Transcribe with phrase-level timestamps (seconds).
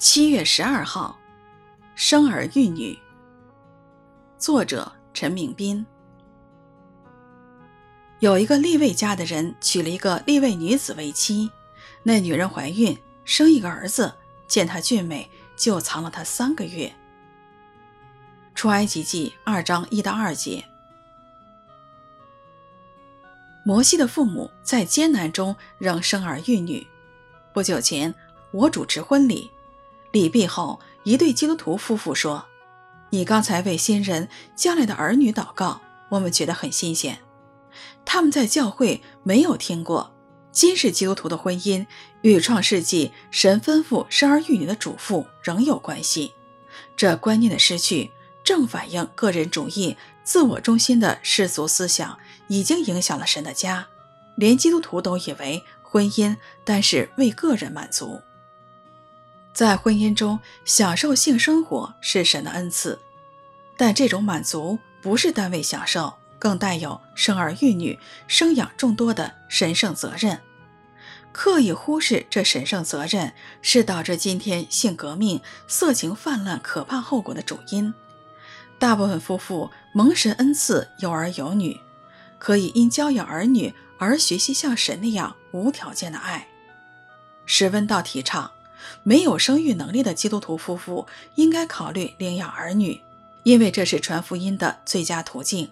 [0.00, 1.14] 七月十二号，
[1.94, 2.98] 生儿育女。
[4.38, 5.84] 作者陈明斌。
[8.20, 11.50] 有一个立位家的人娶了一个立位女子为妻，
[12.02, 12.96] 那女人怀孕，
[13.26, 14.10] 生一个儿子，
[14.48, 16.90] 见他俊美，就藏了他三个月。
[18.54, 20.64] 出埃及记二章一到二节。
[23.66, 26.86] 摩西的父母在艰难中仍生儿育女。
[27.52, 28.14] 不久前，
[28.50, 29.50] 我主持婚礼。
[30.12, 32.46] 礼毕后，一对基督徒夫妇说
[33.10, 37.20] ：“你刚才为新人将来的儿女祷告，我们觉得很新鲜。
[38.04, 40.12] 他们在教会没有听过，
[40.50, 41.86] 今世基督徒的婚姻
[42.22, 46.32] 与创世纪神吩咐生儿育女的嘱咐仍有关系。
[46.96, 48.10] 这观念的失去，
[48.42, 53.86] 正反映个人主义、自我中心的世俗思想已经影响了神的家，
[54.36, 58.20] 连基督徒都以为婚姻单是为个人满足。”
[59.52, 62.98] 在婚姻中享受性生活是神的恩赐，
[63.76, 70.40] 但这种满足不是单为享受，更带有生儿育女、生养众多的神圣责任。
[71.32, 77.92] 刻意忽视这神圣责任，是导致今天性革命、色情泛滥可怕后果的主因。
[78.78, 81.78] 大部分夫妇蒙神恩赐有儿有女，
[82.38, 86.48] 可以因教养儿女而学习像神那样无条件的爱。
[87.44, 88.50] 史温道提倡。
[89.02, 93.00] 没有生育能力的基督徒夫妇应该考虑领养儿女，
[93.44, 95.70] 因为这是传福音的最佳途径。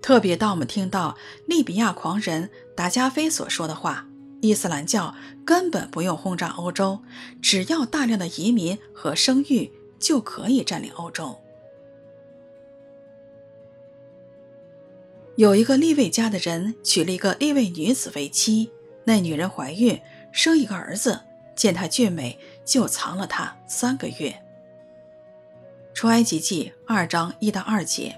[0.00, 4.06] 特别当我们听到利比亚狂人达加菲所说的话
[4.40, 7.00] ：“伊斯兰教根本不用轰炸欧洲，
[7.42, 11.38] 只要大量的移民和生育就可以占领欧洲。”
[15.34, 18.70] 有一个利未家的人娶了一个利未女子为妻，
[19.04, 20.00] 那女人怀孕，
[20.32, 21.20] 生一个儿子。
[21.58, 24.42] 见她俊美，就藏了她三个月。
[25.92, 28.16] 出埃及记二章一到二节。